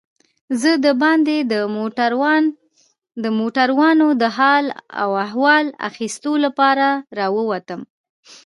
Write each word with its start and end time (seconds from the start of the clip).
زه 0.61 0.71
دباندې 0.85 1.37
د 3.23 3.25
موټرانو 3.51 4.07
د 4.21 4.23
حال 4.37 4.65
و 5.11 5.13
احوال 5.25 5.65
اخیستو 5.89 6.31
لپاره 6.45 6.87
راووتم. 7.17 7.81